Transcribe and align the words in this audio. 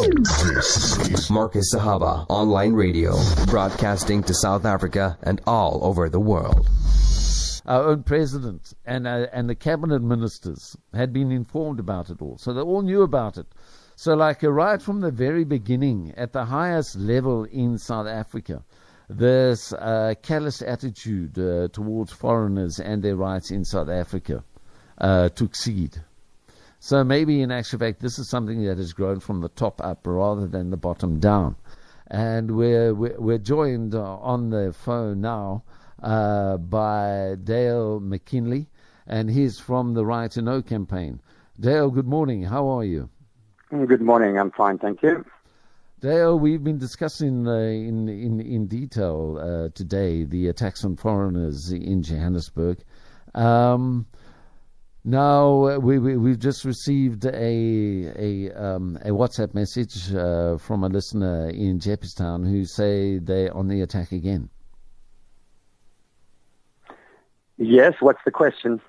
This 0.00 0.98
is 1.10 1.30
Marcus 1.30 1.74
Sahaba 1.74 2.24
Online 2.30 2.72
Radio, 2.72 3.18
broadcasting 3.48 4.22
to 4.22 4.32
South 4.32 4.64
Africa 4.64 5.18
and 5.22 5.42
all 5.46 5.84
over 5.84 6.08
the 6.08 6.18
world. 6.18 6.70
Our 7.66 7.90
own 7.90 8.04
president 8.04 8.72
and, 8.86 9.06
uh, 9.06 9.26
and 9.30 9.46
the 9.46 9.54
cabinet 9.54 10.00
ministers 10.00 10.74
had 10.94 11.12
been 11.12 11.30
informed 11.30 11.80
about 11.80 12.08
it 12.08 12.22
all. 12.22 12.38
So 12.38 12.54
they 12.54 12.62
all 12.62 12.80
knew 12.80 13.02
about 13.02 13.36
it. 13.36 13.46
So, 13.94 14.14
like, 14.14 14.42
uh, 14.42 14.50
right 14.50 14.80
from 14.80 15.02
the 15.02 15.10
very 15.10 15.44
beginning, 15.44 16.14
at 16.16 16.32
the 16.32 16.46
highest 16.46 16.96
level 16.96 17.44
in 17.44 17.76
South 17.76 18.06
Africa, 18.06 18.64
this 19.10 19.74
uh, 19.74 20.14
callous 20.22 20.62
attitude 20.62 21.38
uh, 21.38 21.68
towards 21.74 22.10
foreigners 22.10 22.80
and 22.80 23.02
their 23.02 23.16
rights 23.16 23.50
in 23.50 23.66
South 23.66 23.90
Africa 23.90 24.44
uh, 24.96 25.28
took 25.28 25.54
seed. 25.54 26.00
So 26.82 27.04
maybe 27.04 27.42
in 27.42 27.50
actual 27.50 27.78
fact, 27.78 28.00
this 28.00 28.18
is 28.18 28.30
something 28.30 28.64
that 28.64 28.78
has 28.78 28.94
grown 28.94 29.20
from 29.20 29.42
the 29.42 29.50
top 29.50 29.84
up 29.84 30.06
rather 30.06 30.46
than 30.46 30.70
the 30.70 30.78
bottom 30.78 31.20
down. 31.20 31.56
And 32.06 32.56
we're, 32.56 32.94
we're, 32.94 33.20
we're 33.20 33.38
joined 33.38 33.94
uh, 33.94 34.16
on 34.16 34.48
the 34.48 34.72
phone 34.72 35.20
now 35.20 35.62
uh, 36.02 36.56
by 36.56 37.36
Dale 37.44 38.00
McKinley, 38.00 38.66
and 39.06 39.30
he's 39.30 39.60
from 39.60 39.92
the 39.92 40.06
Right 40.06 40.30
to 40.30 40.40
Know 40.40 40.62
campaign. 40.62 41.20
Dale, 41.60 41.90
good 41.90 42.08
morning. 42.08 42.44
How 42.44 42.66
are 42.68 42.84
you? 42.84 43.10
Good 43.68 44.00
morning. 44.00 44.38
I'm 44.38 44.50
fine, 44.50 44.78
thank 44.78 45.02
you. 45.02 45.26
Dale, 46.00 46.38
we've 46.38 46.64
been 46.64 46.78
discussing 46.78 47.46
uh, 47.46 47.56
in, 47.58 48.08
in, 48.08 48.40
in 48.40 48.66
detail 48.68 49.38
uh, 49.38 49.68
today 49.74 50.24
the 50.24 50.48
attacks 50.48 50.82
on 50.82 50.96
foreigners 50.96 51.70
in 51.70 52.02
Johannesburg. 52.02 52.78
Um, 53.34 54.06
now 55.04 55.78
we, 55.78 55.98
we 55.98 56.30
have 56.30 56.38
just 56.38 56.64
received 56.64 57.24
a 57.24 57.30
a 57.30 58.52
um, 58.52 58.98
a 59.02 59.10
WhatsApp 59.10 59.54
message 59.54 60.14
uh, 60.14 60.58
from 60.58 60.84
a 60.84 60.88
listener 60.88 61.48
in 61.50 61.78
Jeppestown 61.78 62.48
who 62.48 62.64
say 62.64 63.18
they're 63.18 63.54
on 63.56 63.68
the 63.68 63.80
attack 63.82 64.12
again. 64.12 64.50
Yes, 67.56 67.94
what's 68.00 68.20
the 68.24 68.30
question? 68.30 68.80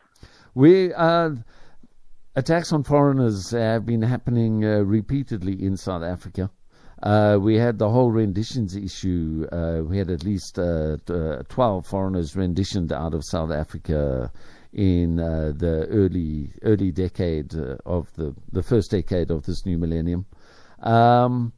We 0.54 0.94
uh, 0.94 1.32
attacks 2.36 2.74
on 2.74 2.84
foreigners 2.84 3.52
have 3.52 3.86
been 3.86 4.02
happening 4.02 4.66
uh, 4.66 4.80
repeatedly 4.80 5.64
in 5.64 5.78
South 5.78 6.04
Africa. 6.04 6.50
Uh, 7.04 7.38
we 7.42 7.56
had 7.56 7.80
the 7.80 7.90
whole 7.90 8.12
renditions 8.12 8.76
issue. 8.76 9.48
Uh, 9.52 9.82
we 9.84 9.98
had 9.98 10.12
at 10.12 10.24
least 10.24 10.60
uh, 10.60 10.98
uh, 11.10 11.42
12 11.50 11.86
foreigners 11.86 12.36
renditioned 12.36 12.94
out 12.94 13.14
of 13.14 13.24
South 13.26 13.52
Africa 13.52 14.32
in 14.74 15.20
uh, 15.20 15.52
the 15.56 15.86
early 15.88 16.54
early 16.64 16.92
decade 16.92 17.54
uh, 17.56 17.76
of 17.86 18.14
the 18.16 18.34
the 18.52 18.64
first 18.64 18.92
decade 18.92 19.32
of 19.32 19.46
this 19.46 19.66
new 19.66 19.78
millennium. 19.78 20.26
Um, 20.82 21.54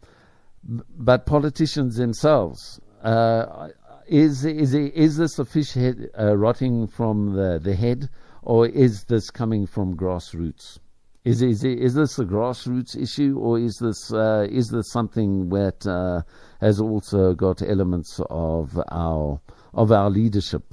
but 0.64 1.26
politicians 1.26 1.98
themselves 1.98 2.80
uh, 3.04 3.70
is 4.08 4.46
is 4.46 4.74
is 4.74 5.18
this 5.18 5.38
a 5.40 5.46
fish 5.46 5.74
head 5.74 6.10
uh, 6.20 6.36
rotting 6.36 6.88
from 6.88 7.36
the 7.36 7.60
the 7.60 7.76
head, 7.76 8.10
or 8.42 8.68
is 8.68 9.04
this 9.06 9.30
coming 9.30 9.68
from 9.68 9.96
grassroots? 9.96 10.80
Is 11.24 11.42
is 11.42 11.64
is 11.64 11.94
this 11.94 12.20
a 12.20 12.26
grassroots 12.26 12.96
issue, 13.00 13.38
or 13.40 13.60
is 13.60 13.78
this 13.78 14.12
uh, 14.12 14.48
is 14.50 14.70
this 14.70 14.92
something 14.92 15.50
that 15.50 15.86
uh, 15.86 16.22
has 16.60 16.82
also 16.82 17.34
got 17.34 17.62
elements 17.62 18.20
of 18.30 18.78
our 18.92 19.40
of 19.74 19.92
our 19.92 20.10
leadership 20.10 20.64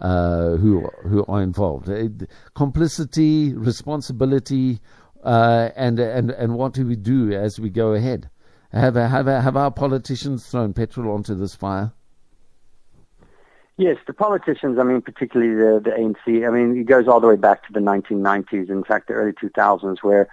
uh, 0.00 0.56
who 0.56 0.88
who 1.02 1.24
are 1.26 1.42
involved. 1.42 1.88
Uh, 1.88 2.08
complicity, 2.54 3.54
responsibility, 3.54 4.80
uh, 5.22 5.70
and 5.76 5.98
and 5.98 6.30
and 6.30 6.54
what 6.54 6.72
do 6.72 6.86
we 6.86 6.96
do 6.96 7.32
as 7.32 7.58
we 7.58 7.70
go 7.70 7.94
ahead? 7.94 8.28
Have 8.72 8.96
have 8.96 9.26
have 9.26 9.56
our 9.56 9.70
politicians 9.70 10.46
thrown 10.46 10.72
petrol 10.72 11.12
onto 11.12 11.34
this 11.34 11.54
fire? 11.54 11.92
Yes, 13.76 13.96
the 14.06 14.12
politicians. 14.12 14.78
I 14.78 14.84
mean, 14.84 15.00
particularly 15.00 15.54
the 15.54 15.80
the 15.80 15.90
ANC. 15.90 16.46
I 16.46 16.50
mean, 16.50 16.78
it 16.78 16.84
goes 16.84 17.08
all 17.08 17.20
the 17.20 17.28
way 17.28 17.36
back 17.36 17.66
to 17.66 17.72
the 17.72 17.80
1990s. 17.80 18.70
In 18.70 18.84
fact, 18.84 19.08
the 19.08 19.14
early 19.14 19.32
2000s, 19.32 20.02
where 20.02 20.28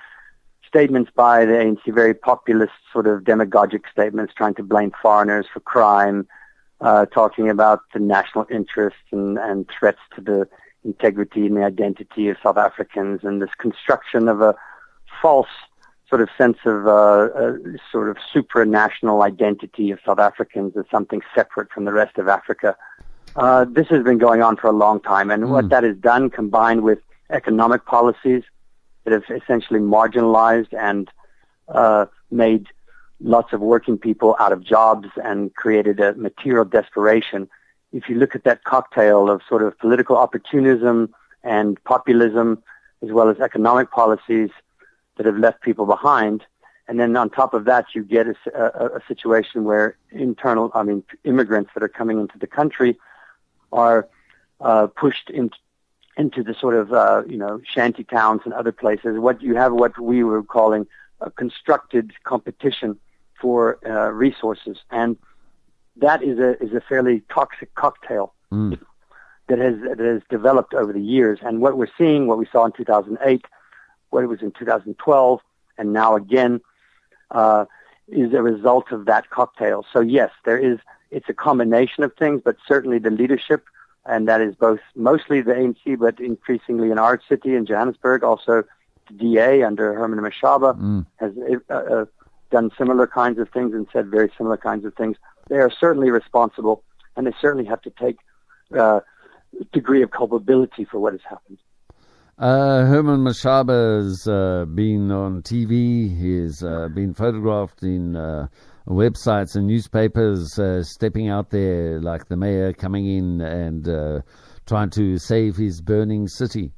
statements 0.68 1.12
by 1.16 1.46
the 1.46 1.54
ANC, 1.54 1.94
very 1.94 2.14
populist 2.14 2.74
sort 2.94 3.08
of 3.08 3.24
demagogic 3.24 3.84
statements, 3.92 4.34
trying 4.36 4.56
to 4.56 4.64
blame 4.64 4.92
foreigners 5.02 5.46
for 5.52 5.60
crime 5.60 6.28
uh, 6.82 7.06
talking 7.08 7.50
about 7.50 7.82
the 7.94 8.00
national 8.00 8.46
interests 8.50 9.00
and, 9.12 9.38
and 9.38 9.70
threats 9.78 10.00
to 10.16 10.22
the 10.22 10.48
integrity 10.84 11.46
and 11.46 11.58
the 11.58 11.64
identity 11.64 12.30
of 12.30 12.38
South 12.42 12.58
Africans 12.58 13.22
and 13.24 13.42
this 13.42 13.54
construction 13.58 14.28
of 14.28 14.42
a 14.42 14.56
false 15.22 15.48
sort 16.10 16.22
of 16.22 16.30
sense 16.38 16.58
of 16.66 16.88
uh, 16.88 17.30
a 17.34 17.78
sort 17.92 18.10
of 18.10 18.18
supranational 18.34 19.24
identity 19.24 19.92
of 19.92 20.00
South 20.06 20.20
Africans 20.20 20.76
as 20.76 20.84
something 20.92 21.22
separate 21.34 21.72
from 21.72 21.86
the 21.86 21.94
rest 21.94 22.18
of 22.18 22.28
Africa. 22.28 22.76
Uh, 23.36 23.66
this 23.70 23.88
has 23.88 24.04
been 24.04 24.18
going 24.18 24.42
on 24.42 24.58
for 24.58 24.68
a 24.68 24.74
long 24.74 25.00
time, 25.00 25.32
and 25.32 25.44
mm. 25.44 25.50
what 25.50 25.70
that 25.70 25.84
has 25.84 25.96
done, 25.98 26.30
combined 26.30 26.82
with 26.82 27.00
economic 27.30 27.86
policies 27.86 28.44
that 29.06 29.14
have 29.14 29.24
essentially 29.30 29.80
marginalized 29.80 30.74
and 30.78 31.10
uh, 31.70 32.06
made 32.30 32.68
lots 33.24 33.54
of 33.54 33.62
working 33.62 33.98
people 33.98 34.36
out 34.40 34.52
of 34.52 34.64
jobs 34.64 35.08
and 35.24 35.54
created 35.56 36.00
a 36.00 36.14
material 36.16 36.66
desperation. 36.66 37.50
If 37.94 38.10
you 38.10 38.16
look 38.16 38.36
at 38.36 38.44
that 38.46 38.64
cocktail 38.64 39.30
of 39.30 39.42
sort 39.48 39.64
of 39.64 39.78
political 39.80 40.18
opportunism 40.18 41.14
and 41.44 41.82
populism, 41.84 42.64
as 43.02 43.12
well 43.12 43.30
as 43.30 43.40
economic 43.40 43.92
policies 43.92 44.50
that 45.18 45.26
have 45.26 45.38
left 45.38 45.62
people 45.62 45.86
behind, 45.86 46.44
and 46.88 47.00
then 47.00 47.16
on 47.16 47.30
top 47.30 47.54
of 47.54 47.66
that, 47.66 47.86
you 47.94 48.04
get 48.04 48.28
a, 48.28 48.36
a, 48.54 48.98
a 48.98 49.02
situation 49.08 49.64
where 49.64 49.98
internal, 50.12 50.72
I 50.74 50.84
mean, 50.84 51.04
immigrants 51.24 51.72
that 51.74 51.84
are 51.84 51.90
coming 51.90 52.20
into 52.20 52.38
the 52.38 52.48
country 52.48 52.98
are 53.72 54.08
uh, 54.60 54.88
pushed 54.88 55.30
into 55.30 55.56
into 56.18 56.44
the 56.44 56.54
sort 56.54 56.76
of 56.76 56.92
uh, 56.92 57.24
you 57.28 57.38
know 57.38 57.62
shanty 57.64 58.04
towns 58.04 58.42
and 58.46 58.54
other 58.54 58.72
places. 58.72 59.18
What 59.18 59.42
you 59.42 59.56
have, 59.56 59.72
what 59.72 59.98
we 60.00 60.24
were 60.24 60.44
calling 60.44 60.86
a 61.22 61.32
constructed 61.32 62.12
competition 62.24 63.00
for 63.42 63.80
uh, 63.86 64.12
resources, 64.12 64.78
and 64.92 65.18
that 65.98 66.24
is 66.24 66.40
a 66.40 66.62
is 66.64 66.74
a 66.74 66.82
fairly 66.82 67.24
toxic 67.34 67.74
cocktail 67.76 68.34
mm. 68.52 68.80
that 69.48 69.60
has 69.60 69.76
that 69.82 70.00
has 70.00 70.22
developed 70.30 70.74
over 70.74 70.94
the 70.94 71.02
years. 71.02 71.40
And 71.42 71.60
what 71.60 71.78
we're 71.78 71.88
seeing, 71.98 72.28
what 72.28 72.38
we 72.38 72.46
saw 72.52 72.66
in 72.66 72.72
2008, 72.72 73.46
what 74.12 74.24
it 74.24 74.28
was 74.28 74.42
in 74.42 74.52
2012, 74.52 75.42
and 75.78 75.94
now 75.94 76.16
again, 76.16 76.62
uh, 77.32 77.66
is 78.08 78.34
a 78.34 78.42
result 78.42 78.92
of 78.92 79.06
that 79.06 79.30
cocktail. 79.30 79.86
So 79.92 80.00
yes, 80.00 80.32
there 80.46 80.58
is. 80.58 80.80
It's 81.10 81.28
a 81.28 81.34
combination 81.34 82.06
of 82.06 82.14
things, 82.16 82.42
but 82.46 82.56
certainly 82.66 82.98
the 82.98 83.10
leadership, 83.10 83.66
and 84.06 84.30
that 84.30 84.40
is 84.40 84.56
both 84.56 84.80
mostly 84.96 85.42
the 85.42 85.52
ANC, 85.52 86.00
but 86.00 86.22
increasingly 86.22 86.90
in 86.90 86.98
our 86.98 87.22
city 87.28 87.54
in 87.54 87.66
Johannesburg, 87.66 88.24
also 88.24 88.64
the 89.08 89.14
DA 89.14 89.64
under 89.64 89.94
Herman 89.94 90.20
Mashaba 90.20 90.80
mm. 90.80 91.06
has 91.18 91.34
uh, 91.70 91.74
uh, 91.74 92.06
done 92.52 92.70
similar 92.78 93.08
kinds 93.08 93.40
of 93.40 93.50
things 93.50 93.74
and 93.74 93.88
said 93.92 94.10
very 94.10 94.32
similar 94.38 94.58
kinds 94.58 94.86
of 94.86 94.94
things. 94.96 95.18
They 95.50 95.58
are 95.58 95.72
certainly 95.72 96.12
responsible, 96.12 96.84
and 97.16 97.26
they 97.26 97.34
certainly 97.42 97.66
have 97.66 97.82
to 97.82 97.90
take 97.90 98.18
uh, 98.78 99.00
degree 99.74 100.04
of 100.04 100.12
culpability 100.12 100.86
for 100.86 101.00
what 101.00 101.14
has 101.14 101.22
happened. 101.28 101.58
Uh, 102.38 102.86
Herman 102.86 103.20
Mashaba 103.20 104.04
has 104.04 104.28
uh, 104.28 104.66
been 104.66 105.12
on 105.12 105.44
TV. 105.44 106.16
He's 106.18 106.64
uh, 106.64 106.88
been 106.88 107.14
photographed 107.14 107.84
in 107.84 108.16
uh, 108.16 108.48
websites 108.88 109.56
and 109.56 109.68
newspapers, 109.68 110.58
uh, 110.58 110.84
stepping 110.84 111.30
out 111.30 111.52
there 111.52 112.00
like 112.00 112.28
the 112.28 112.38
mayor 112.38 112.74
coming 112.74 113.06
in 113.06 113.42
and 113.42 113.88
uh, 113.88 114.22
trying 114.66 114.90
to 114.92 115.18
save 115.18 115.56
his 115.56 115.82
burning 115.82 116.28
city. 116.28 116.72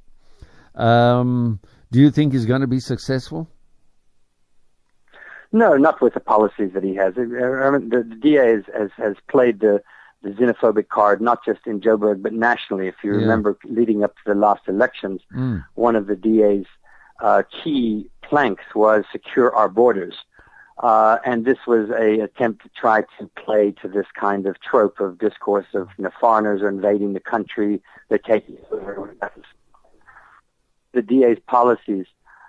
Um, 0.76 1.60
do 1.92 2.00
you 2.00 2.12
think 2.12 2.34
he's 2.34 2.46
going 2.46 2.62
to 2.62 2.68
be 2.68 2.80
successful? 2.80 3.48
No, 5.54 5.78
not 5.78 6.02
with 6.02 6.16
the 6.16 6.20
policies 6.20 6.72
that 6.74 6.84
he 6.84 6.96
has. 6.96 7.14
The, 7.14 7.24
the 7.24 8.16
DA 8.16 8.56
has, 8.56 8.64
has, 8.76 8.90
has 8.98 9.16
played 9.30 9.60
the, 9.60 9.84
the 10.24 10.32
xenophobic 10.32 10.90
card, 10.90 11.22
not 11.22 11.46
just 11.46 11.60
in 11.68 11.80
Joburg, 11.80 12.24
but 12.24 12.34
nationally. 12.34 12.88
If 12.88 12.96
you 13.04 13.12
yeah. 13.12 13.20
remember, 13.20 13.58
leading 13.64 14.04
up 14.04 14.16
to 14.16 14.22
the 14.26 14.36
last 14.36 14.64
elections, 14.68 15.22
mm. 15.34 15.64
one 15.76 15.96
of 15.96 16.08
the 16.08 16.16
DA's 16.16 16.66
uh, 17.22 17.44
key 17.64 18.10
planks 18.24 18.64
was 18.74 19.06
secure 19.12 19.56
our 19.56 19.70
borders. 19.70 20.16
Uh, 20.80 21.20
and 21.24 21.46
this 21.46 21.60
was 21.68 21.92
a 21.92 22.22
attempt 22.22 22.64
to 22.64 22.70
try 22.76 23.02
to 23.20 23.30
play 23.36 23.72
to 23.80 23.88
this 23.88 24.08
kind 24.20 24.48
of 24.48 24.60
trope 24.60 25.00
of 25.00 25.20
discourse 25.20 25.68
of 25.76 25.88
you 26.00 26.04
know, 26.04 26.10
foreigners 26.20 26.64
are 26.64 26.70
invading 26.70 27.14
the 27.14 27.20
country, 27.20 27.80
they're 28.10 28.18
taking 28.18 28.58
over. 28.72 29.16
The 30.94 31.04
DA's 31.04 31.38
policies 31.46 32.08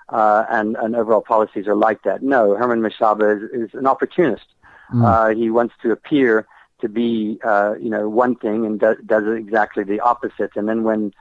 uh, 0.09 0.45
and, 0.51 0.77
and 0.77 0.95
overall 0.97 1.21
policies 1.21 1.67
are 1.67 1.75
like 1.75 2.03
that. 2.03 2.23
No, 2.23 2.55
Herman 2.55 2.81
Mashaba 2.81 3.37
is, 3.37 3.71
is 3.71 3.75
an 3.75 3.87
opportunist. 3.87 4.47
Mm. 4.93 5.05
Uh, 5.05 5.35
he 5.35 5.51
wants 5.51 5.75
to 5.83 5.93
appear 5.93 6.47
to 6.81 6.89
be, 6.89 7.39
uh, 7.45 7.75
you 7.81 7.89
know, 7.89 8.09
one 8.09 8.37
thing 8.37 8.67
and 8.67 8.81
do, 8.81 8.97
does 9.07 9.25
exactly 9.27 9.85
the 9.85 10.01
opposite. 10.01 10.51
And 10.57 10.69
then 10.69 10.85
when, 10.85 11.13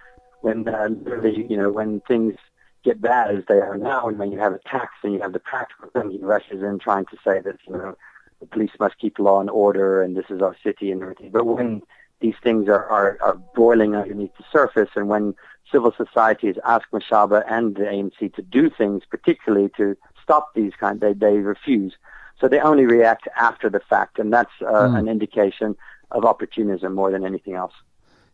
when 0.42 0.68
uh, 0.68 0.90
literally, 0.90 1.46
you 1.50 1.58
know, 1.58 1.72
when 1.72 2.02
things 2.02 2.36
get 2.84 3.02
bad 3.02 3.34
as 3.36 3.44
they 3.48 3.60
are 3.60 3.78
now, 3.78 4.08
and 4.08 4.20
when 4.20 4.32
you 4.32 4.40
have 4.40 4.54
attacks 4.54 4.96
and 5.04 5.14
you 5.14 5.22
have 5.22 5.34
the 5.34 5.40
practical 5.40 5.90
thing, 5.90 6.12
he 6.12 6.18
rushes 6.20 6.62
in 6.62 6.80
trying 6.80 7.06
to 7.06 7.18
say 7.24 7.40
that 7.40 7.58
you 7.68 7.74
know 7.74 7.96
the 8.42 8.46
police 8.48 8.72
must 8.80 9.00
keep 9.00 9.20
law 9.20 9.40
and 9.40 9.50
order 9.50 10.02
and 10.02 10.18
this 10.18 10.26
is 10.30 10.42
our 10.42 10.56
city 10.64 10.92
and 10.92 11.02
everything. 11.02 11.32
But 11.32 11.46
when 11.46 11.82
these 12.20 12.36
things 12.44 12.68
are, 12.68 12.86
are, 12.86 13.18
are 13.22 13.36
boiling 13.56 13.96
underneath 13.96 14.36
the 14.38 14.44
surface 14.52 14.90
and 14.96 15.08
when 15.08 15.36
civil 15.71 15.94
society 15.95 16.48
has 16.48 16.57
asked 16.65 16.92
Mashaba 16.94 17.44
and 17.50 17.75
the 17.75 17.83
ANC 17.83 18.33
to 18.36 18.42
do 18.42 18.69
things, 18.69 19.04
particularly 19.10 19.69
to 19.77 19.95
stop 20.21 20.54
these 20.54 20.74
kind, 20.80 21.00
they, 21.01 21.13
they 21.13 21.38
refuse. 21.38 21.95
So 22.39 22.48
they 22.48 22.60
only 22.60 22.86
react 22.86 23.27
after 23.39 23.69
the 23.69 23.80
fact, 23.80 24.19
and 24.19 24.33
that's 24.33 24.51
uh, 24.62 24.65
mm. 24.65 25.00
an 25.00 25.07
indication 25.07 25.75
of 26.12 26.25
opportunism 26.25 26.94
more 26.94 27.12
than 27.12 27.25
anything 27.25 27.54
else. 27.54 27.74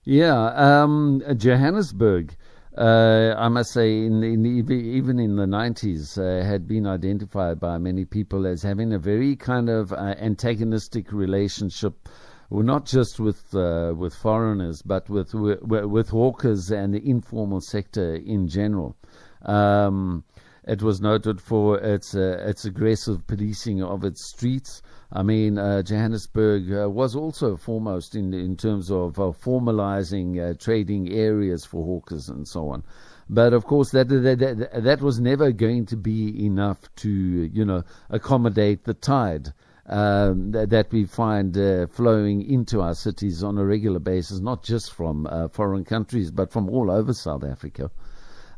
Yeah, 0.03 0.45
um, 0.55 1.21
Johannesburg 1.37 2.35
uh, 2.79 3.35
I 3.37 3.49
must 3.49 3.71
say, 3.71 4.05
in, 4.05 4.23
in 4.23 4.45
even 4.45 5.19
in 5.19 5.35
the 5.35 5.45
90s, 5.45 6.17
uh, 6.17 6.45
had 6.45 6.65
been 6.65 6.87
identified 6.87 7.59
by 7.59 7.77
many 7.77 8.05
people 8.05 8.47
as 8.47 8.63
having 8.63 8.93
a 8.93 8.99
very 8.99 9.35
kind 9.35 9.69
of 9.69 9.91
uh, 9.91 10.15
antagonistic 10.17 11.11
relationship, 11.11 12.07
not 12.51 12.85
just 12.85 13.19
with 13.19 13.53
uh, 13.53 13.93
with 13.95 14.13
foreigners, 14.15 14.81
but 14.81 15.09
with, 15.09 15.33
with, 15.33 15.61
with 15.61 16.09
hawkers 16.09 16.71
and 16.71 16.93
the 16.93 17.07
informal 17.07 17.61
sector 17.61 18.15
in 18.15 18.47
general. 18.47 18.95
Um, 19.43 20.23
it 20.69 20.83
was 20.83 21.01
noted 21.01 21.41
for 21.41 21.79
its 21.79 22.15
uh, 22.15 22.43
its 22.45 22.65
aggressive 22.65 23.25
policing 23.25 23.81
of 23.81 24.03
its 24.03 24.29
streets. 24.29 24.81
I 25.11 25.23
mean, 25.23 25.57
uh, 25.57 25.81
Johannesburg 25.81 26.71
uh, 26.71 26.89
was 26.89 27.15
also 27.15 27.57
foremost 27.57 28.15
in 28.15 28.33
in 28.33 28.55
terms 28.57 28.91
of 28.91 29.19
uh, 29.19 29.31
formalizing 29.31 30.37
uh, 30.39 30.53
trading 30.59 31.11
areas 31.11 31.65
for 31.65 31.83
hawkers 31.83 32.29
and 32.29 32.47
so 32.47 32.69
on. 32.69 32.83
But 33.29 33.53
of 33.53 33.65
course, 33.65 33.91
that, 33.91 34.09
that 34.09 34.39
that 34.39 34.83
that 34.83 35.01
was 35.01 35.19
never 35.19 35.51
going 35.51 35.85
to 35.87 35.97
be 35.97 36.45
enough 36.45 36.79
to 36.97 37.09
you 37.09 37.65
know 37.65 37.83
accommodate 38.09 38.83
the 38.83 38.93
tide. 38.93 39.53
Um, 39.89 40.51
that, 40.51 40.69
that, 40.69 40.91
we 40.91 41.05
find 41.05 41.57
uh, 41.57 41.87
flowing 41.87 42.43
into 42.43 42.79
our 42.79 42.93
cities 42.93 43.43
on 43.43 43.57
a 43.57 43.65
regular 43.65 43.97
basis, 43.97 44.39
not 44.39 44.63
just 44.63 44.93
from 44.93 45.25
uh, 45.25 45.47
foreign 45.47 45.83
countries, 45.83 46.29
but 46.29 46.51
from 46.51 46.69
all 46.69 46.91
over 46.91 47.11
South 47.11 47.43
Africa. 47.43 47.89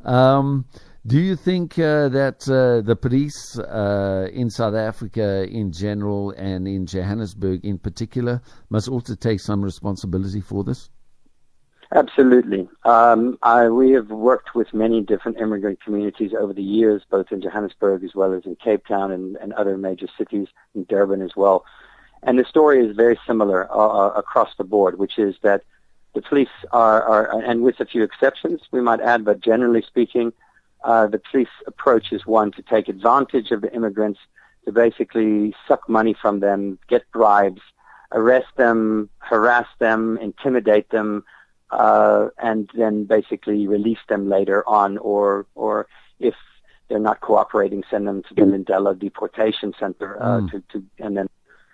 Um, 0.03 0.65
do 1.07 1.19
you 1.19 1.37
think 1.37 1.79
uh, 1.79 2.09
that 2.09 2.47
uh, 2.49 2.85
the 2.85 2.95
police 2.95 3.57
uh, 3.57 4.27
in 4.33 4.49
South 4.49 4.75
Africa 4.75 5.47
in 5.49 5.71
general 5.71 6.31
and 6.31 6.67
in 6.67 6.85
Johannesburg 6.85 7.63
in 7.63 7.79
particular 7.79 8.41
must 8.69 8.89
also 8.89 9.15
take 9.15 9.39
some 9.39 9.61
responsibility 9.61 10.41
for 10.41 10.63
this? 10.65 10.89
Absolutely. 11.93 12.69
Um, 12.85 13.37
I, 13.43 13.67
we 13.67 13.91
have 13.91 14.09
worked 14.09 14.55
with 14.55 14.73
many 14.73 15.01
different 15.01 15.39
immigrant 15.39 15.83
communities 15.83 16.31
over 16.37 16.53
the 16.53 16.63
years, 16.63 17.01
both 17.09 17.31
in 17.31 17.41
Johannesburg 17.41 18.03
as 18.05 18.15
well 18.15 18.33
as 18.33 18.45
in 18.45 18.55
Cape 18.55 18.87
Town 18.87 19.11
and, 19.11 19.35
and 19.37 19.51
other 19.53 19.77
major 19.77 20.07
cities, 20.17 20.47
in 20.73 20.85
Durban 20.85 21.21
as 21.21 21.35
well. 21.35 21.65
And 22.23 22.39
the 22.39 22.45
story 22.45 22.85
is 22.85 22.95
very 22.95 23.19
similar 23.27 23.69
uh, 23.69 23.75
uh 23.75 24.13
across 24.15 24.49
the 24.57 24.63
board, 24.63 24.99
which 24.99 25.19
is 25.19 25.35
that 25.41 25.63
the 26.13 26.21
police 26.21 26.49
are, 26.71 27.03
are, 27.03 27.41
and 27.41 27.61
with 27.61 27.79
a 27.79 27.85
few 27.85 28.03
exceptions, 28.03 28.61
we 28.71 28.81
might 28.81 29.01
add, 29.01 29.25
but 29.25 29.41
generally 29.41 29.81
speaking, 29.81 30.31
uh, 30.83 31.07
the 31.07 31.19
police 31.19 31.55
approach 31.67 32.11
is 32.11 32.25
one 32.25 32.51
to 32.51 32.61
take 32.61 32.87
advantage 32.87 33.51
of 33.51 33.61
the 33.61 33.73
immigrants, 33.73 34.19
to 34.65 34.71
basically 34.71 35.53
suck 35.67 35.87
money 35.89 36.13
from 36.13 36.39
them, 36.39 36.79
get 36.87 37.03
bribes, 37.11 37.61
arrest 38.11 38.47
them, 38.57 39.09
harass 39.19 39.67
them, 39.79 40.17
intimidate 40.21 40.89
them, 40.89 41.23
uh, 41.71 42.29
and 42.37 42.69
then 42.73 43.05
basically 43.05 43.67
release 43.67 43.99
them 44.09 44.29
later 44.29 44.67
on, 44.67 44.97
or 44.97 45.45
or 45.55 45.87
if 46.19 46.35
they're 46.87 46.99
not 46.99 47.21
cooperating, 47.21 47.83
send 47.89 48.07
them 48.07 48.21
to 48.23 48.33
the 48.35 48.41
Lindela 48.41 48.97
deportation 48.97 49.73
center 49.79 50.21
uh, 50.21 50.41
mm. 50.41 50.51
to, 50.51 50.63
to 50.71 50.83
and 50.99 51.17
then 51.17 51.29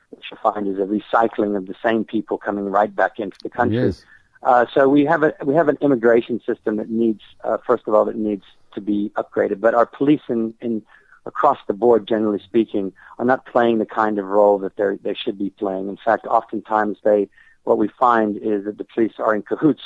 what 0.09 0.23
you 0.31 0.37
find 0.41 0.67
is 0.67 0.77
a 0.77 0.85
recycling 0.85 1.57
of 1.57 1.65
the 1.65 1.75
same 1.83 2.03
people 2.05 2.37
coming 2.37 2.65
right 2.65 2.95
back 2.95 3.19
into 3.19 3.37
the 3.43 3.49
country. 3.49 3.85
Yes. 3.85 4.05
Uh, 4.43 4.65
so 4.73 4.87
we 4.87 5.03
have 5.05 5.23
a 5.23 5.33
we 5.43 5.55
have 5.55 5.67
an 5.67 5.77
immigration 5.81 6.39
system 6.45 6.77
that 6.77 6.89
needs, 6.89 7.21
uh, 7.43 7.57
first 7.65 7.87
of 7.87 7.93
all, 7.93 8.07
it 8.07 8.15
needs 8.15 8.43
to 8.73 8.81
be 8.81 9.11
upgraded. 9.15 9.59
But 9.59 9.73
our 9.73 9.85
police 9.85 10.21
in, 10.29 10.53
in 10.61 10.83
across 11.25 11.57
the 11.67 11.73
board, 11.73 12.07
generally 12.07 12.39
speaking, 12.39 12.93
are 13.17 13.25
not 13.25 13.45
playing 13.45 13.79
the 13.79 13.85
kind 13.85 14.19
of 14.19 14.25
role 14.25 14.59
that 14.59 14.77
they 14.77 14.97
they 15.01 15.15
should 15.15 15.37
be 15.37 15.49
playing. 15.49 15.89
In 15.89 15.97
fact, 15.97 16.25
oftentimes 16.27 16.97
they 17.03 17.27
what 17.67 17.77
we 17.77 17.89
find 17.99 18.37
is 18.37 18.63
that 18.65 18.77
the 18.77 18.85
police 18.85 19.13
are 19.19 19.35
in 19.35 19.41
cahoots 19.41 19.83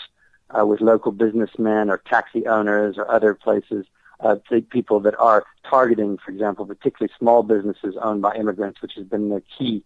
uh, 0.57 0.65
with 0.65 0.81
local 0.81 1.11
businessmen 1.11 1.89
or 1.89 1.97
taxi 1.97 2.45
owners 2.45 2.97
or 2.97 3.09
other 3.09 3.33
places, 3.33 3.85
uh, 4.19 4.35
people 4.69 4.99
that 4.99 5.17
are 5.17 5.45
targeting, 5.67 6.17
for 6.23 6.31
example, 6.31 6.65
particularly 6.65 7.11
small 7.17 7.41
businesses 7.41 7.95
owned 8.01 8.21
by 8.21 8.35
immigrants, 8.35 8.81
which 8.81 8.93
has 8.93 9.05
been 9.05 9.29
the 9.29 9.41
key 9.57 9.83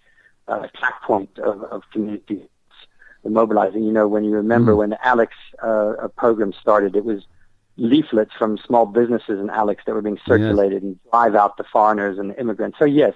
uh, 0.49 0.61
attack 0.63 1.01
point 1.03 1.39
of, 1.39 1.63
of 1.63 1.83
community 1.91 2.47
mobilizing. 3.23 3.83
You 3.83 3.93
know, 3.93 4.07
when 4.07 4.25
you 4.25 4.31
remember 4.31 4.73
mm. 4.73 4.77
when 4.77 4.89
the 4.89 5.07
Alex 5.07 5.33
uh, 5.63 6.09
program 6.17 6.53
started, 6.59 6.95
it 6.95 7.05
was 7.05 7.23
leaflets 7.77 8.33
from 8.37 8.57
small 8.57 8.85
businesses 8.85 9.39
in 9.39 9.49
Alex 9.49 9.83
that 9.85 9.93
were 9.93 10.01
being 10.01 10.19
circulated 10.25 10.83
yes. 10.83 10.83
and 10.83 10.99
drive 11.09 11.35
out 11.35 11.57
the 11.57 11.63
foreigners 11.63 12.19
and 12.19 12.31
the 12.31 12.39
immigrants. 12.39 12.77
So 12.77 12.85
yes, 12.85 13.13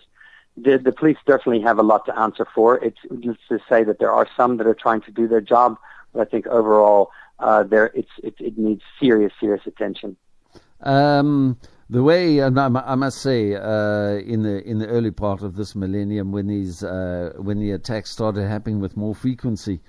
the, 0.63 0.77
the 0.77 0.91
police 0.91 1.17
definitely 1.25 1.61
have 1.61 1.79
a 1.79 1.83
lot 1.83 2.05
to 2.05 2.17
answer 2.17 2.45
for. 2.53 2.83
It's 2.83 2.99
just 3.19 3.39
to 3.49 3.59
say 3.69 3.83
that 3.83 3.99
there 3.99 4.11
are 4.11 4.27
some 4.35 4.57
that 4.57 4.67
are 4.67 4.73
trying 4.73 5.01
to 5.01 5.11
do 5.11 5.27
their 5.27 5.41
job, 5.41 5.77
but 6.13 6.21
I 6.21 6.25
think 6.25 6.47
overall, 6.47 7.11
uh, 7.39 7.63
there 7.63 7.91
it's 7.95 8.09
it, 8.23 8.35
it 8.39 8.57
needs 8.57 8.81
serious 8.99 9.31
serious 9.39 9.65
attention. 9.65 10.17
Um, 10.81 11.57
the 11.89 12.03
way 12.03 12.41
I 12.43 12.49
must 12.49 13.21
say, 13.21 13.55
uh, 13.55 14.17
in 14.17 14.43
the 14.43 14.61
in 14.63 14.79
the 14.79 14.87
early 14.87 15.11
part 15.11 15.41
of 15.41 15.55
this 15.55 15.75
millennium, 15.75 16.31
when 16.31 16.47
these 16.47 16.83
uh, 16.83 17.33
when 17.37 17.59
the 17.59 17.71
attacks 17.71 18.11
started 18.11 18.47
happening 18.47 18.79
with 18.79 18.95
more 18.95 19.15
frequency, 19.15 19.81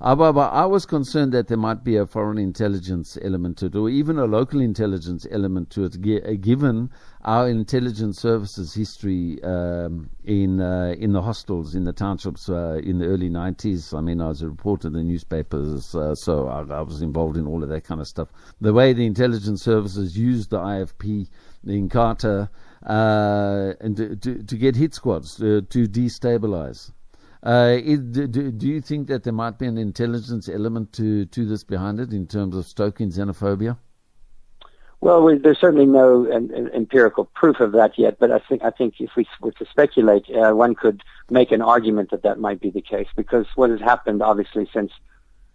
However, 0.00 0.48
I 0.52 0.64
was 0.64 0.86
concerned 0.86 1.32
that 1.32 1.48
there 1.48 1.58
might 1.58 1.82
be 1.82 1.96
a 1.96 2.06
foreign 2.06 2.38
intelligence 2.38 3.18
element 3.20 3.58
to 3.58 3.66
it, 3.66 3.74
or 3.74 3.90
even 3.90 4.16
a 4.16 4.26
local 4.26 4.60
intelligence 4.60 5.26
element 5.28 5.70
to 5.70 5.86
it, 5.86 5.96
uh, 5.96 6.34
given 6.34 6.90
our 7.22 7.48
intelligence 7.48 8.20
services 8.20 8.74
history 8.74 9.42
um, 9.42 10.08
in 10.22 10.60
uh, 10.60 10.94
in 10.96 11.12
the 11.12 11.22
hostels, 11.22 11.74
in 11.74 11.82
the 11.82 11.92
townships 11.92 12.48
uh, 12.48 12.80
in 12.84 13.00
the 13.00 13.06
early 13.06 13.28
90s. 13.28 13.92
I 13.92 14.00
mean, 14.00 14.20
I 14.20 14.28
was 14.28 14.40
a 14.40 14.48
reporter 14.48 14.86
in 14.86 14.94
the 14.94 15.02
newspapers, 15.02 15.92
uh, 15.96 16.14
so 16.14 16.46
I, 16.46 16.60
I, 16.60 16.82
was 16.82 17.02
involved 17.02 17.36
in 17.36 17.48
all 17.48 17.64
of 17.64 17.68
that 17.68 17.82
kind 17.82 18.00
of 18.00 18.06
stuff. 18.06 18.28
The 18.60 18.72
way 18.72 18.92
the 18.92 19.04
intelligence 19.04 19.62
services 19.62 20.16
used 20.16 20.50
the 20.50 20.60
IFP 20.60 21.28
in 21.66 21.88
Inkatha 21.88 22.48
uh, 22.86 23.74
and 23.80 23.96
to, 23.96 24.14
to, 24.14 24.44
to, 24.44 24.56
get 24.56 24.76
hit 24.76 24.94
squads 24.94 25.42
uh, 25.42 25.62
to 25.70 25.88
destabilize. 25.88 26.92
Uh, 27.42 27.76
do, 27.76 28.26
do, 28.26 28.66
you 28.66 28.80
think 28.80 29.06
that 29.08 29.22
there 29.22 29.32
might 29.32 29.58
be 29.58 29.66
an 29.66 29.78
intelligence 29.78 30.48
element 30.48 30.92
to, 30.92 31.24
to 31.26 31.46
this 31.46 31.62
behind 31.62 32.00
it 32.00 32.12
in 32.12 32.26
terms 32.26 32.56
of 32.56 32.66
stoking 32.66 33.10
xenophobia? 33.10 33.78
Well, 35.00 35.22
we, 35.22 35.38
there's 35.38 35.60
certainly 35.60 35.86
no 35.86 36.30
um, 36.32 36.50
empirical 36.74 37.26
proof 37.26 37.60
of 37.60 37.72
that 37.72 37.96
yet, 37.96 38.18
but 38.18 38.32
I 38.32 38.40
think 38.40 38.64
I 38.64 38.70
think 38.70 38.94
if 38.98 39.10
we 39.16 39.28
were 39.40 39.52
to 39.52 39.66
speculate, 39.70 40.24
uh, 40.34 40.52
one 40.52 40.74
could 40.74 41.04
make 41.30 41.52
an 41.52 41.62
argument 41.62 42.10
that 42.10 42.24
that 42.24 42.40
might 42.40 42.60
be 42.60 42.70
the 42.70 42.82
case 42.82 43.06
because 43.14 43.46
what 43.54 43.70
has 43.70 43.80
happened, 43.80 44.22
obviously, 44.22 44.68
since 44.72 44.90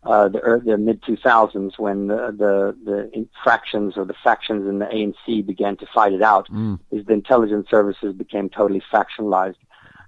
uh, 0.04 0.30
the, 0.30 0.62
the 0.66 0.78
mid 0.78 1.02
2000s, 1.02 1.78
when 1.78 2.08
the, 2.08 2.34
the 2.38 2.78
the 2.86 3.28
fractions 3.44 3.98
or 3.98 4.06
the 4.06 4.16
factions 4.24 4.66
in 4.66 4.80
the 4.80 4.86
ANC 4.86 5.46
began 5.46 5.76
to 5.76 5.86
fight 5.94 6.14
it 6.14 6.22
out, 6.22 6.50
mm. 6.50 6.80
is 6.92 7.06
the 7.06 7.14
intelligence 7.14 7.68
services 7.70 8.14
became 8.14 8.50
totally 8.50 8.82
factionalized. 8.94 9.56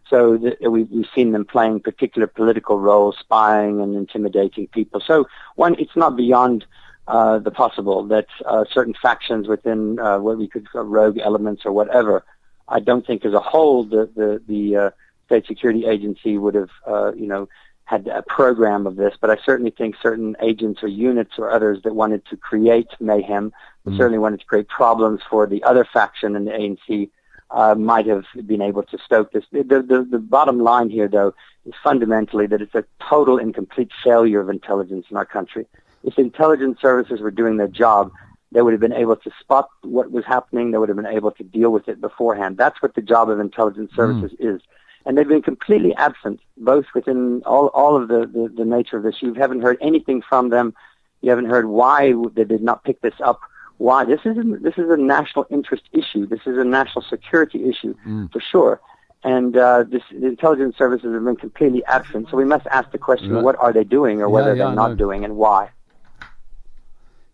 So 0.09 0.38
the, 0.38 0.69
we've, 0.69 0.89
we've 0.91 1.07
seen 1.15 1.31
them 1.31 1.45
playing 1.45 1.79
particular 1.81 2.27
political 2.27 2.79
roles, 2.79 3.17
spying 3.19 3.81
and 3.81 3.95
intimidating 3.95 4.67
people. 4.67 5.01
So 5.05 5.27
one, 5.55 5.75
it's 5.79 5.95
not 5.95 6.15
beyond 6.15 6.65
uh, 7.07 7.39
the 7.39 7.51
possible 7.51 8.03
that 8.07 8.27
uh, 8.45 8.65
certain 8.71 8.95
factions 9.00 9.47
within 9.47 10.00
uh, 10.00 10.19
what 10.19 10.38
we 10.38 10.47
could 10.47 10.69
call 10.69 10.83
rogue 10.83 11.17
elements 11.19 11.63
or 11.65 11.71
whatever. 11.71 12.24
I 12.67 12.79
don't 12.79 13.05
think 13.05 13.25
as 13.25 13.33
a 13.33 13.39
whole 13.39 13.83
the 13.83 14.09
the, 14.15 14.41
the 14.47 14.75
uh, 14.75 14.89
state 15.27 15.45
security 15.45 15.85
agency 15.85 16.38
would 16.38 16.55
have 16.55 16.71
uh, 16.88 17.13
you 17.13 17.27
know 17.27 17.47
had 17.85 18.07
a 18.07 18.24
program 18.24 18.88
of 18.88 18.95
this, 18.95 19.13
but 19.21 19.29
I 19.29 19.38
certainly 19.45 19.69
think 19.69 19.95
certain 20.01 20.35
agents 20.41 20.81
or 20.81 20.88
units 20.88 21.33
or 21.38 21.51
others 21.51 21.83
that 21.83 21.93
wanted 21.93 22.25
to 22.31 22.38
create 22.38 22.88
mayhem, 23.00 23.53
mm. 23.85 23.95
certainly 23.95 24.17
wanted 24.17 24.39
to 24.39 24.45
create 24.47 24.67
problems 24.67 25.21
for 25.29 25.45
the 25.45 25.62
other 25.62 25.85
faction 25.85 26.35
in 26.35 26.45
the 26.45 26.51
ANC 26.51 27.12
uh, 27.52 27.75
might 27.75 28.06
have 28.08 28.25
been 28.46 28.62
able 28.62 28.84
to 28.84 28.98
stoke 28.98 29.32
this. 29.32 29.46
The, 29.52 29.64
the, 29.64 30.08
the 30.10 30.20
bottom 30.20 30.60
line 30.60 30.90
here, 30.90 31.08
though, 31.08 31.34
is 31.66 31.74
fundamentally 31.84 32.48
that 32.48 32.62
it's 32.62 32.75
a 32.75 32.86
total 33.08 33.38
and 33.38 33.54
complete 33.54 33.92
failure 34.04 34.40
of 34.40 34.50
intelligence 34.50 35.06
in 35.10 35.18
our 35.18 35.25
country. 35.25 35.66
If 36.04 36.18
intelligence 36.20 36.80
services 36.82 37.22
were 37.22 37.32
doing 37.32 37.58
their 37.58 37.68
job, 37.68 38.12
they 38.52 38.62
would 38.62 38.74
have 38.74 38.80
been 38.80 38.94
able 38.94 39.16
to 39.18 39.32
spot 39.40 39.70
what 39.82 40.12
was 40.12 40.25
happening. 40.25 40.72
They 40.72 40.78
would 40.78 40.90
have 40.90 40.96
been 40.96 41.06
able 41.06 41.32
to 41.32 41.44
deal 41.44 41.72
with 41.72 41.88
it 41.88 42.00
beforehand. 42.00 42.58
That's 42.58 42.82
what 42.82 42.96
the 42.96 43.02
job 43.02 43.30
of 43.30 43.40
intelligence 43.40 43.92
hmm. 43.92 43.96
services 43.96 44.38
mm. 44.40 44.56
is. 44.56 44.62
And 45.06 45.18
they've 45.18 45.28
been 45.28 45.42
completely 45.42 45.94
absent, 45.96 46.40
both 46.58 46.86
within 46.96 47.44
all, 47.46 47.68
all 47.68 47.96
of 47.96 48.08
the, 48.08 48.22
the, 48.22 48.52
the 48.56 48.66
nature 48.66 48.98
of 48.98 49.04
this. 49.04 49.22
You 49.22 49.36
haven't 49.36 49.62
heard 49.62 49.78
anything 49.82 50.24
from 50.28 50.50
them. 50.50 50.74
You 51.22 51.30
haven't 51.30 51.46
heard 51.46 51.68
why 51.68 52.14
they 52.34 52.44
did 52.44 52.64
not 52.64 52.84
pick 52.84 53.02
this 53.02 53.14
up 53.24 53.40
Why? 53.77 54.05
This 54.05 54.22
is 54.25 54.38
a, 54.38 54.44
this 54.62 54.75
is 54.77 54.89
a 54.89 54.98
national 54.98 55.46
interest 55.50 55.84
issue. 55.91 56.25
This 56.25 56.41
is 56.46 56.58
a 56.58 56.63
national 56.63 57.03
security 57.10 57.70
issue 57.70 57.94
Mm. 58.08 58.32
for 58.32 58.39
sure. 58.39 58.79
And 59.24 59.58
uh, 59.58 59.84
this, 59.89 60.03
the 60.12 60.27
intelligence 60.27 60.77
services 60.77 61.12
have 61.13 61.25
been 61.25 61.36
completely 61.36 61.84
absent. 61.86 62.27
So 62.29 62.38
we 62.38 62.46
must 62.46 62.67
ask 62.67 62.91
the 62.91 63.00
question: 63.00 63.32
Right. 63.32 63.44
What 63.44 63.55
are 63.60 63.74
they 63.74 63.84
doing, 63.84 64.22
or 64.22 64.27
Yeah, 64.27 64.34
whether 64.34 64.55
yeah, 64.55 64.65
they're 64.65 64.75
not 64.75 64.89
no. 64.91 64.96
doing, 64.96 65.25
and 65.25 65.36
why? 65.36 65.70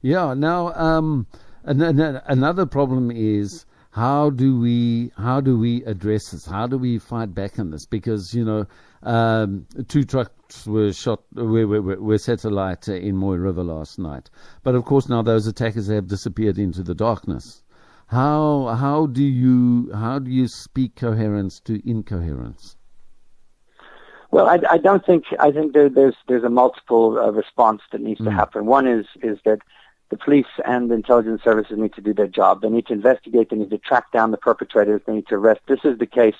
Yeah. 0.01 0.33
Now, 0.33 0.73
um, 0.73 1.27
an- 1.65 1.81
an- 1.81 2.21
another 2.27 2.65
problem 2.65 3.11
is 3.11 3.65
how 3.91 4.29
do 4.29 4.57
we 4.59 5.11
how 5.17 5.41
do 5.41 5.57
we 5.59 5.83
address 5.83 6.31
this? 6.31 6.45
How 6.45 6.65
do 6.65 6.77
we 6.77 6.97
fight 6.97 7.33
back 7.35 7.59
on 7.59 7.71
this? 7.71 7.85
Because 7.85 8.33
you 8.33 8.45
know, 8.45 8.65
um, 9.03 9.65
two 9.87 10.03
trucks 10.03 10.65
were 10.67 10.93
shot 10.93 11.23
were, 11.33 11.65
were, 11.67 11.81
were 12.01 12.17
satellite 12.17 12.87
uh, 12.89 12.93
in 12.93 13.15
Mooi 13.15 13.37
River 13.37 13.63
last 13.63 13.97
night, 13.99 14.29
but 14.63 14.75
of 14.75 14.85
course 14.85 15.09
now 15.09 15.21
those 15.21 15.47
attackers 15.47 15.87
have 15.87 16.07
disappeared 16.07 16.57
into 16.57 16.83
the 16.83 16.95
darkness. 16.95 17.63
How 18.07 18.75
how 18.77 19.05
do 19.07 19.23
you 19.23 19.91
how 19.93 20.19
do 20.19 20.29
you 20.29 20.47
speak 20.47 20.95
coherence 20.95 21.59
to 21.61 21.81
incoherence? 21.89 22.75
Well, 24.31 24.47
I, 24.47 24.59
I 24.69 24.77
don't 24.77 25.05
think 25.05 25.25
I 25.39 25.51
think 25.51 25.73
there, 25.73 25.89
there's 25.89 26.15
there's 26.27 26.43
a 26.43 26.49
multiple 26.49 27.17
uh, 27.19 27.31
response 27.31 27.81
that 27.91 28.01
needs 28.01 28.19
to 28.19 28.29
Mm. 28.29 28.35
happen. 28.35 28.65
One 28.65 28.87
is 28.87 29.05
is 29.21 29.39
that 29.45 29.59
the 30.09 30.17
police 30.17 30.45
and 30.65 30.91
the 30.91 30.95
intelligence 30.95 31.41
services 31.43 31.77
need 31.77 31.93
to 31.93 32.01
do 32.01 32.13
their 32.13 32.27
job. 32.27 32.61
They 32.61 32.69
need 32.69 32.87
to 32.87 32.93
investigate. 32.93 33.49
They 33.49 33.55
need 33.55 33.69
to 33.71 33.77
track 33.77 34.11
down 34.11 34.31
the 34.31 34.37
perpetrators. 34.37 35.01
They 35.05 35.13
need 35.13 35.27
to 35.27 35.35
arrest. 35.35 35.61
This 35.67 35.79
is 35.85 35.97
the 35.99 36.05
case 36.05 36.35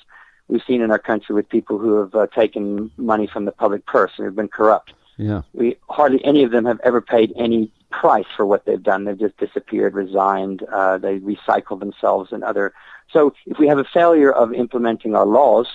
we've 0.52 0.62
seen 0.66 0.82
in 0.82 0.90
our 0.90 0.98
country 0.98 1.34
with 1.34 1.48
people 1.48 1.78
who 1.78 1.96
have 1.96 2.14
uh, 2.14 2.26
taken 2.26 2.90
money 2.98 3.26
from 3.26 3.46
the 3.46 3.52
public 3.52 3.86
purse 3.86 4.12
and 4.18 4.26
have 4.26 4.36
been 4.36 4.48
corrupt. 4.48 4.92
Yeah. 5.16 5.42
We 5.54 5.78
hardly 5.88 6.22
any 6.24 6.44
of 6.44 6.50
them 6.50 6.66
have 6.66 6.78
ever 6.84 7.00
paid 7.00 7.32
any 7.36 7.72
price 7.90 8.26
for 8.36 8.44
what 8.44 8.66
they've 8.66 8.82
done. 8.82 9.04
They've 9.04 9.18
just 9.18 9.36
disappeared, 9.38 9.94
resigned. 9.94 10.62
Uh, 10.64 10.98
they 10.98 11.18
recycle 11.20 11.78
themselves 11.80 12.32
and 12.32 12.44
other. 12.44 12.74
So 13.12 13.34
if 13.46 13.58
we 13.58 13.66
have 13.68 13.78
a 13.78 13.84
failure 13.84 14.32
of 14.32 14.52
implementing 14.52 15.14
our 15.14 15.26
laws 15.26 15.66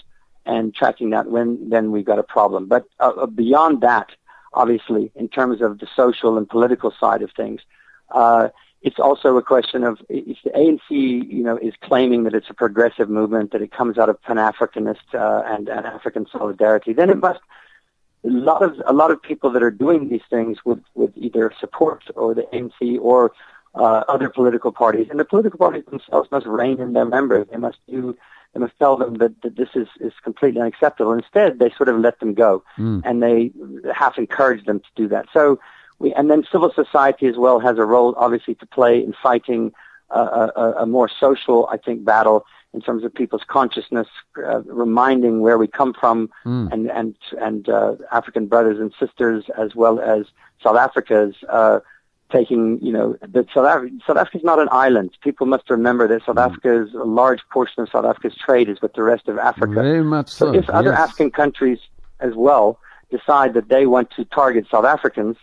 and 0.46 0.74
tracking 0.76 1.10
that, 1.10 1.28
when 1.28 1.70
then 1.70 1.92
we've 1.92 2.06
got 2.06 2.20
a 2.20 2.24
problem. 2.24 2.68
But 2.68 2.86
uh, 3.00 3.14
uh, 3.24 3.26
beyond 3.26 3.82
that, 3.82 4.10
obviously, 4.54 5.12
in 5.16 5.28
terms 5.28 5.62
of 5.62 5.80
the 5.80 5.88
social 5.96 6.38
and 6.38 6.48
political 6.48 6.94
side 7.00 7.22
of 7.24 7.32
things, 7.32 7.62
uh, 8.12 8.50
it's 8.82 9.00
also 9.00 9.38
a 9.38 9.42
question 9.42 9.84
of 9.84 10.00
if 10.10 10.38
the 10.44 10.52
ANC, 10.52 10.82
you 10.90 11.44
know, 11.44 11.58
is 11.58 11.74
claiming 11.82 12.24
that 12.26 12.34
it's 12.34 12.50
a 12.50 12.54
progressive 12.54 13.10
movement, 13.10 13.52
that 13.52 13.62
it 13.62 13.72
comes 13.72 13.98
out 13.98 14.08
of 14.10 14.22
Pan-Africanist 14.22 15.14
uh, 15.14 15.44
and, 15.46 15.68
and 15.68 15.86
African 15.86 16.28
solidarity, 16.32 16.94
then 16.94 17.10
it 17.10 17.18
must 17.18 17.40
a 18.24 18.30
lot 18.30 18.62
of 18.64 18.76
a 18.86 18.94
lot 18.94 19.12
of 19.12 19.22
people 19.22 19.50
that 19.52 19.64
are 19.64 19.72
doing 19.72 20.10
these 20.10 20.22
things 20.30 20.58
would 20.66 20.84
would 20.96 21.14
either 21.16 21.52
support 21.60 22.04
or 22.16 22.34
the 22.34 22.44
ANC 22.54 23.00
or 23.02 23.32
uh, 23.76 24.04
other 24.08 24.30
political 24.30 24.72
parties, 24.72 25.08
and 25.10 25.20
the 25.20 25.26
political 25.26 25.60
parties 25.60 25.86
themselves 25.86 26.30
must 26.32 26.46
rein 26.46 26.80
in 26.80 26.94
their 26.94 27.06
members. 27.06 27.48
They 27.52 27.58
must 27.58 27.78
do. 27.90 28.18
They 28.54 28.62
must 28.62 28.78
tell 28.80 28.98
them 28.98 29.16
that, 29.16 29.40
that 29.44 29.56
this 29.56 29.70
is, 29.76 29.88
is 30.00 30.14
completely 30.24 30.62
unacceptable. 30.62 31.14
Instead, 31.14 31.60
they 31.60 31.70
sort 31.72 31.90
of 31.90 32.00
let 32.00 32.20
them 32.20 32.34
go, 32.34 32.64
Mm. 32.80 33.02
and 33.06 33.22
they 33.22 33.52
half 33.94 34.18
encourage 34.18 34.66
them 34.66 34.80
to 34.80 34.88
do 34.96 35.08
that. 35.10 35.26
So, 35.34 35.60
we 36.00 36.14
and 36.14 36.30
then 36.30 36.44
civil 36.52 36.72
society 36.74 37.28
as 37.28 37.38
well 37.38 37.60
has 37.60 37.78
a 37.78 37.86
role, 37.86 38.14
obviously, 38.18 38.56
to 38.56 38.66
play 38.66 39.04
in 39.04 39.14
fighting 39.22 39.74
uh, 40.10 40.50
a, 40.56 40.60
a, 40.62 40.72
a 40.84 40.86
more 40.86 41.10
social, 41.20 41.68
I 41.72 41.78
think, 41.78 42.06
battle 42.06 42.46
in 42.74 42.82
terms 42.82 43.04
of 43.04 43.14
people's 43.14 43.44
consciousness, 43.48 44.08
uh, 44.38 44.62
reminding 44.64 45.42
where 45.42 45.58
we 45.58 45.68
come 45.68 45.94
from, 45.94 46.30
Mm. 46.46 46.72
and 46.72 46.92
and 46.92 47.16
and 47.40 47.70
uh, 47.70 47.96
African 48.12 48.46
brothers 48.48 48.80
and 48.80 48.94
sisters, 49.00 49.46
as 49.58 49.74
well 49.76 50.00
as 50.00 50.26
South 50.64 50.78
Africa's 50.78 51.36
uh, 51.50 51.80
taking, 52.32 52.78
you 52.82 52.92
know, 52.92 53.16
that 53.22 53.48
South 53.54 53.66
Africa 53.66 53.96
South 54.06 54.18
Africa 54.18 54.38
is 54.38 54.44
not 54.44 54.60
an 54.60 54.68
island. 54.72 55.12
People 55.24 55.48
must 55.48 55.70
remember 55.70 56.08
that 56.08 56.22
South 56.26 56.36
Mm. 56.36 56.46
Africa 56.48 56.84
is 56.84 56.94
a 56.94 57.06
large 57.22 57.42
portion 57.52 57.82
of 57.84 57.90
South 57.90 58.06
Africa's 58.06 58.36
trade 58.38 58.70
is 58.70 58.82
with 58.82 58.94
the 58.94 59.04
rest 59.04 59.28
of 59.28 59.38
Africa. 59.40 59.74
Very 59.74 60.04
much 60.04 60.30
so. 60.30 60.52
So 60.52 60.60
if 60.60 60.70
other 60.70 60.92
yes. 60.92 61.00
African 61.00 61.32
countries 61.32 61.80
as 62.20 62.34
well 62.36 62.80
decide 63.10 63.54
that 63.54 63.70
they 63.70 63.86
want 63.88 64.12
to 64.18 64.26
target 64.26 64.66
South 64.70 64.86
Africans, 64.86 65.38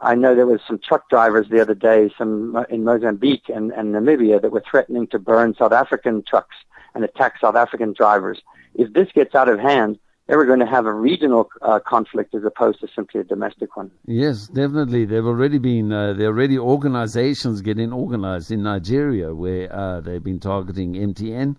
I 0.00 0.14
know 0.14 0.34
there 0.34 0.46
was 0.46 0.60
some 0.66 0.78
truck 0.78 1.08
drivers 1.08 1.48
the 1.48 1.60
other 1.60 1.74
day, 1.74 2.10
some 2.16 2.64
in 2.70 2.84
Mozambique 2.84 3.48
and, 3.48 3.72
and 3.72 3.94
Namibia, 3.94 4.40
that 4.40 4.52
were 4.52 4.62
threatening 4.68 5.06
to 5.08 5.18
burn 5.18 5.54
South 5.58 5.72
African 5.72 6.22
trucks 6.22 6.56
and 6.94 7.04
attack 7.04 7.40
South 7.40 7.56
African 7.56 7.92
drivers. 7.92 8.40
If 8.74 8.92
this 8.92 9.08
gets 9.12 9.34
out 9.34 9.48
of 9.48 9.58
hand, 9.58 9.98
then 10.28 10.36
we're 10.36 10.46
going 10.46 10.60
to 10.60 10.66
have 10.66 10.86
a 10.86 10.92
regional 10.92 11.50
uh, 11.62 11.80
conflict 11.80 12.34
as 12.34 12.44
opposed 12.44 12.80
to 12.80 12.88
simply 12.94 13.20
a 13.20 13.24
domestic 13.24 13.76
one. 13.76 13.90
Yes, 14.06 14.46
definitely. 14.46 15.04
There've 15.04 15.26
already 15.26 15.58
been 15.58 15.90
uh, 15.90 16.12
there 16.12 16.28
are 16.28 16.32
already 16.32 16.58
organizations 16.58 17.62
getting 17.62 17.92
organized 17.92 18.52
in 18.52 18.62
Nigeria 18.62 19.34
where 19.34 19.74
uh, 19.74 20.00
they've 20.00 20.22
been 20.22 20.38
targeting 20.38 20.94
MTN 20.94 21.56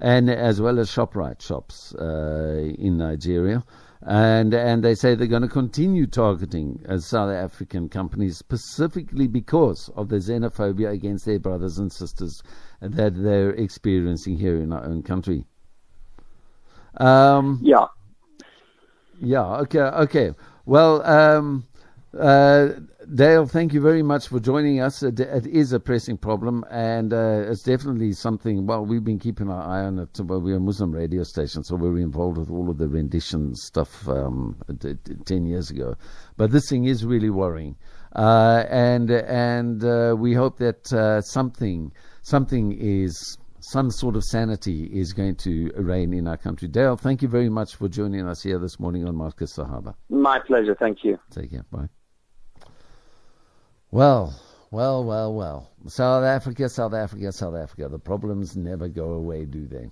and 0.00 0.30
as 0.30 0.60
well 0.60 0.78
as 0.78 0.90
Shoprite 0.90 1.42
shops 1.42 1.94
uh, 1.94 2.72
in 2.78 2.96
Nigeria. 2.96 3.64
And 4.04 4.52
and 4.52 4.82
they 4.82 4.96
say 4.96 5.14
they're 5.14 5.28
going 5.28 5.42
to 5.42 5.48
continue 5.48 6.06
targeting 6.08 6.84
uh, 6.88 6.98
South 6.98 7.30
African 7.30 7.88
companies 7.88 8.36
specifically 8.36 9.28
because 9.28 9.90
of 9.94 10.08
the 10.08 10.16
xenophobia 10.16 10.90
against 10.92 11.24
their 11.24 11.38
brothers 11.38 11.78
and 11.78 11.92
sisters 11.92 12.42
that 12.80 13.14
they're 13.14 13.50
experiencing 13.50 14.36
here 14.36 14.56
in 14.60 14.72
our 14.72 14.84
own 14.84 15.04
country. 15.04 15.44
Um, 16.96 17.60
Yeah. 17.62 17.86
yeah. 19.20 19.46
Okay. 19.60 19.80
Okay. 19.80 20.32
Well, 20.66 21.02
um, 21.06 21.64
uh, 22.18 22.68
Dale, 23.14 23.46
thank 23.46 23.72
you 23.72 23.80
very 23.80 24.02
much 24.02 24.28
for 24.28 24.38
joining 24.38 24.80
us. 24.80 25.02
It, 25.02 25.18
it 25.18 25.46
is 25.46 25.72
a 25.72 25.80
pressing 25.80 26.16
problem, 26.16 26.64
and 26.70 27.12
uh, 27.12 27.44
it's 27.48 27.62
definitely 27.62 28.12
something. 28.12 28.66
Well, 28.66 28.84
we've 28.84 29.04
been 29.04 29.18
keeping 29.18 29.50
our 29.50 29.62
eye 29.62 29.84
on 29.84 29.98
it. 29.98 30.20
Well, 30.20 30.40
we're 30.40 30.56
a 30.56 30.60
Muslim 30.60 30.92
radio 30.92 31.22
station, 31.22 31.64
so 31.64 31.76
we 31.76 31.88
were 31.88 31.98
involved 31.98 32.38
with 32.38 32.50
all 32.50 32.70
of 32.70 32.78
the 32.78 32.88
rendition 32.88 33.54
stuff 33.54 34.08
um, 34.08 34.56
t- 34.80 34.94
t- 35.04 35.14
ten 35.24 35.46
years 35.46 35.70
ago. 35.70 35.94
But 36.36 36.52
this 36.52 36.68
thing 36.68 36.84
is 36.84 37.04
really 37.04 37.30
worrying, 37.30 37.76
uh, 38.14 38.64
and 38.68 39.10
and 39.10 39.82
uh, 39.84 40.14
we 40.16 40.34
hope 40.34 40.58
that 40.58 40.92
uh, 40.92 41.22
something 41.22 41.92
something 42.22 42.72
is 42.78 43.36
some 43.60 43.90
sort 43.90 44.16
of 44.16 44.24
sanity 44.24 44.84
is 44.92 45.12
going 45.12 45.36
to 45.36 45.70
reign 45.76 46.12
in 46.12 46.26
our 46.26 46.36
country. 46.36 46.68
Dale, 46.68 46.96
thank 46.96 47.22
you 47.22 47.28
very 47.28 47.48
much 47.48 47.76
for 47.76 47.88
joining 47.88 48.28
us 48.28 48.42
here 48.42 48.58
this 48.58 48.78
morning 48.78 49.06
on 49.06 49.16
Marcus 49.16 49.56
Sahaba. 49.56 49.94
My 50.10 50.40
pleasure. 50.40 50.74
Thank 50.74 51.04
you. 51.04 51.18
Take 51.30 51.50
care. 51.52 51.64
Bye. 51.70 51.88
Well, 53.92 54.34
well, 54.70 55.04
well, 55.04 55.34
well. 55.34 55.70
South 55.86 56.24
Africa, 56.24 56.70
South 56.70 56.94
Africa, 56.94 57.30
South 57.30 57.54
Africa. 57.54 57.90
The 57.90 57.98
problems 57.98 58.56
never 58.56 58.88
go 58.88 59.12
away, 59.12 59.44
do 59.44 59.66
they? 59.66 59.90